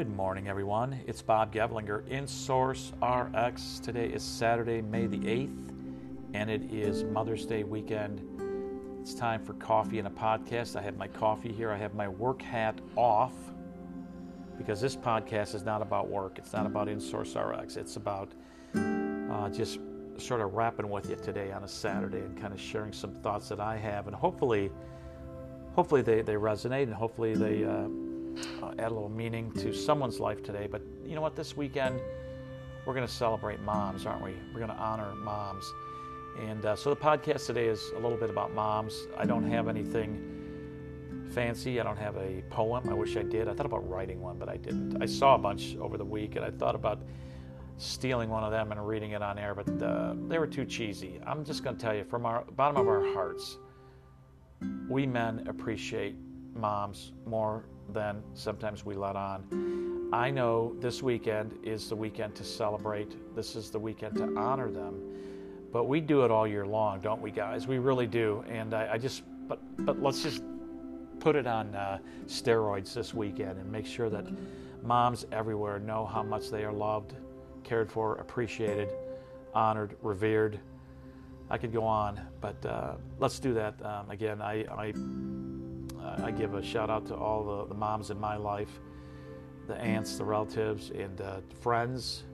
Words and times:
Good 0.00 0.16
morning, 0.16 0.48
everyone. 0.48 0.98
It's 1.06 1.20
Bob 1.20 1.52
Gevlinger 1.52 2.08
in 2.08 2.26
Source 2.26 2.94
RX. 3.02 3.80
Today 3.80 4.06
is 4.06 4.22
Saturday, 4.22 4.80
May 4.80 5.06
the 5.06 5.18
8th, 5.18 5.74
and 6.32 6.48
it 6.48 6.72
is 6.72 7.04
Mother's 7.04 7.44
Day 7.44 7.64
weekend. 7.64 8.22
It's 9.02 9.12
time 9.12 9.44
for 9.44 9.52
coffee 9.52 9.98
and 9.98 10.08
a 10.08 10.10
podcast. 10.10 10.74
I 10.74 10.80
have 10.80 10.96
my 10.96 11.06
coffee 11.06 11.52
here, 11.52 11.70
I 11.70 11.76
have 11.76 11.94
my 11.94 12.08
work 12.08 12.40
hat 12.40 12.80
off 12.96 13.34
because 14.56 14.80
this 14.80 14.96
podcast 14.96 15.54
is 15.54 15.64
not 15.64 15.82
about 15.82 16.08
work. 16.08 16.38
It's 16.38 16.54
not 16.54 16.64
about 16.64 16.88
In 16.88 16.98
Source 16.98 17.36
RX. 17.36 17.76
It's 17.76 17.96
about 17.96 18.32
uh, 18.74 19.50
just 19.50 19.80
sort 20.16 20.40
of 20.40 20.54
rapping 20.54 20.88
with 20.88 21.10
you 21.10 21.16
today 21.16 21.52
on 21.52 21.64
a 21.64 21.68
Saturday 21.68 22.20
and 22.20 22.40
kind 22.40 22.54
of 22.54 22.60
sharing 22.60 22.94
some 22.94 23.12
thoughts 23.16 23.50
that 23.50 23.60
I 23.60 23.76
have, 23.76 24.06
and 24.06 24.16
hopefully, 24.16 24.72
hopefully 25.74 26.00
they, 26.00 26.22
they 26.22 26.36
resonate 26.36 26.84
and 26.84 26.94
hopefully 26.94 27.34
they. 27.34 27.64
Uh, 27.64 27.88
uh, 28.62 28.72
add 28.78 28.90
a 28.90 28.94
little 28.94 29.08
meaning 29.08 29.52
to 29.52 29.72
someone's 29.72 30.20
life 30.20 30.42
today. 30.42 30.68
But 30.70 30.82
you 31.04 31.14
know 31.14 31.20
what? 31.20 31.36
This 31.36 31.56
weekend, 31.56 32.00
we're 32.86 32.94
going 32.94 33.06
to 33.06 33.12
celebrate 33.12 33.60
moms, 33.60 34.06
aren't 34.06 34.24
we? 34.24 34.34
We're 34.52 34.60
going 34.60 34.76
to 34.76 34.82
honor 34.82 35.14
moms. 35.14 35.64
And 36.38 36.64
uh, 36.64 36.76
so 36.76 36.90
the 36.90 36.96
podcast 36.96 37.46
today 37.46 37.66
is 37.66 37.90
a 37.96 37.98
little 37.98 38.16
bit 38.16 38.30
about 38.30 38.54
moms. 38.54 39.06
I 39.16 39.26
don't 39.26 39.50
have 39.50 39.68
anything 39.68 41.28
fancy. 41.32 41.80
I 41.80 41.82
don't 41.84 41.98
have 41.98 42.16
a 42.16 42.42
poem. 42.50 42.88
I 42.88 42.94
wish 42.94 43.16
I 43.16 43.22
did. 43.22 43.48
I 43.48 43.54
thought 43.54 43.66
about 43.66 43.88
writing 43.88 44.20
one, 44.20 44.38
but 44.38 44.48
I 44.48 44.56
didn't. 44.56 45.02
I 45.02 45.06
saw 45.06 45.34
a 45.34 45.38
bunch 45.38 45.76
over 45.76 45.96
the 45.96 46.04
week, 46.04 46.36
and 46.36 46.44
I 46.44 46.50
thought 46.50 46.74
about 46.74 47.02
stealing 47.80 48.28
one 48.28 48.44
of 48.44 48.50
them 48.50 48.72
and 48.72 48.86
reading 48.86 49.12
it 49.12 49.22
on 49.22 49.38
air, 49.38 49.54
but 49.54 49.82
uh, 49.82 50.14
they 50.28 50.38
were 50.38 50.46
too 50.46 50.66
cheesy. 50.66 51.18
I'm 51.26 51.44
just 51.44 51.64
going 51.64 51.76
to 51.76 51.82
tell 51.82 51.94
you 51.94 52.04
from 52.04 52.26
our 52.26 52.44
bottom 52.56 52.76
of 52.76 52.86
our 52.86 53.02
hearts, 53.14 53.56
we 54.88 55.06
men 55.06 55.46
appreciate 55.48 56.14
moms 56.54 57.12
more 57.24 57.64
than 57.92 58.22
sometimes 58.34 58.84
we 58.84 58.94
let 58.94 59.16
on. 59.16 60.10
I 60.12 60.30
know 60.30 60.74
this 60.80 61.02
weekend 61.02 61.58
is 61.62 61.88
the 61.88 61.96
weekend 61.96 62.34
to 62.36 62.44
celebrate, 62.44 63.16
this 63.36 63.54
is 63.54 63.70
the 63.70 63.78
weekend 63.78 64.16
to 64.16 64.34
honor 64.36 64.70
them. 64.70 65.00
But 65.72 65.84
we 65.84 66.00
do 66.00 66.24
it 66.24 66.32
all 66.32 66.46
year 66.48 66.66
long, 66.66 67.00
don't 67.00 67.22
we, 67.22 67.30
guys? 67.30 67.68
We 67.68 67.78
really 67.78 68.08
do. 68.08 68.44
And 68.48 68.74
I, 68.74 68.94
I 68.94 68.98
just, 68.98 69.22
but, 69.46 69.60
but 69.78 70.02
let's 70.02 70.22
just 70.22 70.42
put 71.20 71.36
it 71.36 71.46
on 71.46 71.74
uh, 71.76 71.98
steroids 72.26 72.92
this 72.92 73.14
weekend 73.14 73.58
and 73.58 73.70
make 73.70 73.86
sure 73.86 74.10
that 74.10 74.26
moms 74.82 75.26
everywhere 75.30 75.78
know 75.78 76.06
how 76.06 76.22
much 76.22 76.50
they 76.50 76.64
are 76.64 76.72
loved, 76.72 77.12
cared 77.62 77.90
for, 77.90 78.16
appreciated, 78.16 78.88
honored, 79.54 79.96
revered. 80.02 80.58
I 81.50 81.58
could 81.58 81.72
go 81.72 81.84
on, 81.84 82.20
but 82.40 82.64
uh, 82.66 82.94
let's 83.18 83.38
do 83.38 83.54
that. 83.54 83.74
Um, 83.84 84.10
again, 84.10 84.40
I, 84.40 84.64
I 84.64 84.92
I 86.18 86.30
give 86.30 86.54
a 86.54 86.62
shout 86.62 86.90
out 86.90 87.06
to 87.06 87.14
all 87.14 87.44
the, 87.44 87.66
the 87.66 87.74
moms 87.74 88.10
in 88.10 88.18
my 88.18 88.36
life, 88.36 88.80
the 89.66 89.76
aunts, 89.76 90.16
the 90.16 90.24
relatives, 90.24 90.90
and 90.90 91.20
uh, 91.20 91.40
friends. 91.60 92.24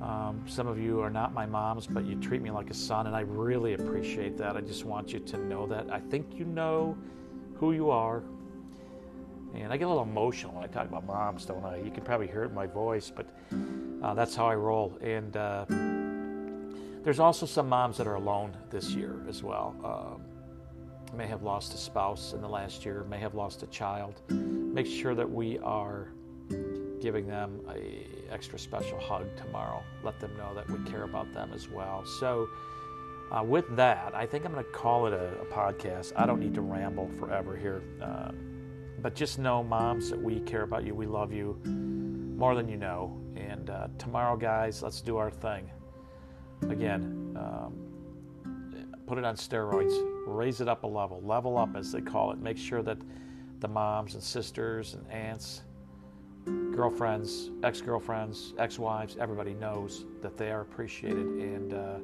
Um, 0.00 0.42
some 0.46 0.66
of 0.66 0.78
you 0.78 1.00
are 1.00 1.10
not 1.10 1.32
my 1.32 1.46
moms, 1.46 1.86
but 1.86 2.04
you 2.04 2.16
treat 2.16 2.42
me 2.42 2.50
like 2.50 2.70
a 2.70 2.74
son, 2.74 3.06
and 3.06 3.14
I 3.14 3.20
really 3.20 3.74
appreciate 3.74 4.36
that. 4.38 4.56
I 4.56 4.60
just 4.60 4.84
want 4.84 5.12
you 5.12 5.20
to 5.20 5.36
know 5.36 5.66
that. 5.66 5.92
I 5.92 6.00
think 6.00 6.34
you 6.34 6.44
know 6.44 6.96
who 7.54 7.72
you 7.72 7.90
are. 7.90 8.22
And 9.54 9.72
I 9.72 9.76
get 9.76 9.84
a 9.84 9.88
little 9.88 10.02
emotional 10.02 10.54
when 10.54 10.64
I 10.64 10.66
talk 10.66 10.88
about 10.88 11.04
moms, 11.04 11.44
don't 11.44 11.64
I? 11.64 11.76
You 11.76 11.90
can 11.90 12.02
probably 12.02 12.26
hear 12.26 12.42
it 12.42 12.48
in 12.48 12.54
my 12.54 12.66
voice, 12.66 13.12
but 13.14 13.26
uh, 14.02 14.14
that's 14.14 14.34
how 14.34 14.46
I 14.46 14.54
roll. 14.54 14.98
And 15.02 15.36
uh, 15.36 15.66
there's 17.04 17.20
also 17.20 17.46
some 17.46 17.68
moms 17.68 17.98
that 17.98 18.06
are 18.06 18.14
alone 18.14 18.56
this 18.70 18.90
year 18.90 19.22
as 19.28 19.42
well. 19.42 19.76
Um, 19.84 20.31
may 21.14 21.26
have 21.26 21.42
lost 21.42 21.74
a 21.74 21.76
spouse 21.76 22.32
in 22.32 22.40
the 22.40 22.48
last 22.48 22.84
year, 22.84 23.04
may 23.08 23.18
have 23.18 23.34
lost 23.34 23.62
a 23.62 23.66
child. 23.66 24.22
Make 24.30 24.86
sure 24.86 25.14
that 25.14 25.30
we 25.30 25.58
are 25.58 26.08
giving 27.00 27.26
them 27.26 27.60
a 27.68 28.06
extra 28.30 28.58
special 28.58 28.98
hug 28.98 29.26
tomorrow. 29.36 29.82
Let 30.02 30.18
them 30.20 30.36
know 30.36 30.54
that 30.54 30.68
we 30.70 30.78
care 30.90 31.02
about 31.02 31.32
them 31.34 31.50
as 31.54 31.68
well. 31.68 32.04
So, 32.04 32.48
uh, 33.30 33.42
with 33.42 33.76
that, 33.76 34.14
I 34.14 34.26
think 34.26 34.44
I'm 34.44 34.52
going 34.52 34.64
to 34.64 34.70
call 34.70 35.06
it 35.06 35.12
a, 35.12 35.40
a, 35.40 35.44
podcast. 35.46 36.12
I 36.16 36.26
don't 36.26 36.40
need 36.40 36.54
to 36.54 36.60
ramble 36.60 37.08
forever 37.18 37.56
here, 37.56 37.82
uh, 38.02 38.30
but 39.00 39.14
just 39.14 39.38
know, 39.38 39.62
moms, 39.62 40.10
that 40.10 40.20
we 40.20 40.40
care 40.40 40.62
about 40.62 40.84
you. 40.84 40.94
We 40.94 41.06
love 41.06 41.32
you 41.32 41.58
more 41.64 42.54
than 42.54 42.68
you 42.68 42.76
know. 42.76 43.18
And 43.36 43.70
uh, 43.70 43.88
tomorrow, 43.98 44.36
guys, 44.36 44.82
let's 44.82 45.00
do 45.00 45.16
our 45.16 45.30
thing. 45.30 45.70
Again. 46.68 47.36
Um, 47.36 47.91
put 49.06 49.18
it 49.18 49.24
on 49.24 49.36
steroids, 49.36 49.94
raise 50.26 50.60
it 50.60 50.68
up 50.68 50.84
a 50.84 50.86
level, 50.86 51.20
level 51.22 51.58
up 51.58 51.76
as 51.76 51.92
they 51.92 52.00
call 52.00 52.32
it. 52.32 52.38
Make 52.38 52.58
sure 52.58 52.82
that 52.82 52.98
the 53.60 53.68
moms 53.68 54.14
and 54.14 54.22
sisters 54.22 54.94
and 54.94 55.06
aunts, 55.10 55.62
girlfriends, 56.74 57.50
ex 57.62 57.80
girlfriends, 57.80 58.54
ex 58.58 58.78
wives, 58.78 59.16
everybody 59.20 59.54
knows 59.54 60.04
that 60.20 60.36
they 60.36 60.50
are 60.50 60.62
appreciated 60.62 61.26
and 61.26 61.74
uh, 61.74 61.94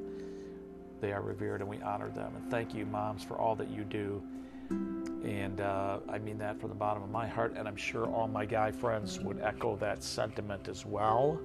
they 1.01 1.11
are 1.11 1.21
revered 1.21 1.61
and 1.61 1.69
we 1.69 1.81
honor 1.81 2.09
them. 2.09 2.33
And 2.35 2.49
thank 2.51 2.73
you, 2.73 2.85
moms, 2.85 3.23
for 3.23 3.37
all 3.37 3.55
that 3.55 3.69
you 3.69 3.83
do. 3.83 4.21
And 4.69 5.61
uh, 5.61 5.99
I 6.07 6.19
mean 6.19 6.37
that 6.37 6.59
from 6.59 6.69
the 6.69 6.75
bottom 6.75 7.03
of 7.03 7.09
my 7.09 7.27
heart, 7.27 7.55
and 7.57 7.67
I'm 7.67 7.75
sure 7.75 8.05
all 8.05 8.27
my 8.27 8.45
guy 8.45 8.71
friends 8.71 9.19
would 9.19 9.41
echo 9.41 9.75
that 9.77 10.03
sentiment 10.03 10.67
as 10.67 10.85
well. 10.85 11.39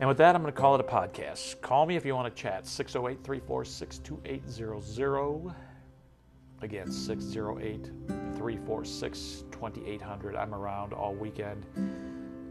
And 0.00 0.08
with 0.08 0.18
that, 0.18 0.36
I'm 0.36 0.42
going 0.42 0.52
to 0.52 0.60
call 0.60 0.76
it 0.76 0.80
a 0.80 0.84
podcast. 0.84 1.60
Call 1.60 1.84
me 1.84 1.96
if 1.96 2.04
you 2.04 2.14
want 2.14 2.34
to 2.34 2.42
chat. 2.42 2.66
608 2.66 3.24
346 3.24 3.98
2800. 3.98 5.54
Again, 6.60 6.90
608 6.90 7.90
346 8.36 9.44
2800. 9.50 10.36
I'm 10.36 10.54
around 10.54 10.92
all 10.92 11.14
weekend. 11.14 11.66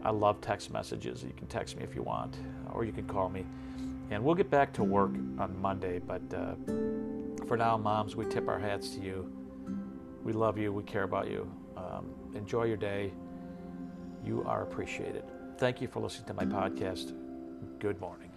I 0.04 0.10
love 0.10 0.40
text 0.40 0.70
messages. 0.70 1.22
You 1.22 1.32
can 1.36 1.46
text 1.46 1.76
me 1.76 1.84
if 1.84 1.94
you 1.94 2.02
want, 2.02 2.36
or 2.72 2.84
you 2.84 2.92
can 2.92 3.06
call 3.06 3.30
me. 3.30 3.46
And 4.10 4.22
we'll 4.22 4.34
get 4.34 4.50
back 4.50 4.72
to 4.74 4.84
work 4.84 5.12
on 5.38 5.58
Monday. 5.60 5.98
But 5.98 6.22
uh, 6.34 6.54
for 7.46 7.56
now, 7.56 7.76
moms, 7.76 8.14
we 8.14 8.26
tip 8.26 8.48
our 8.48 8.58
hats 8.58 8.90
to 8.90 9.00
you. 9.00 9.30
We 10.22 10.32
love 10.32 10.58
you. 10.58 10.72
We 10.72 10.82
care 10.82 11.04
about 11.04 11.28
you. 11.28 11.50
Um, 11.76 12.10
enjoy 12.34 12.64
your 12.64 12.76
day. 12.76 13.12
You 14.24 14.44
are 14.46 14.62
appreciated. 14.62 15.24
Thank 15.58 15.80
you 15.80 15.88
for 15.88 16.00
listening 16.00 16.26
to 16.26 16.34
my 16.34 16.44
podcast. 16.44 17.27
Good 17.80 18.00
morning. 18.00 18.27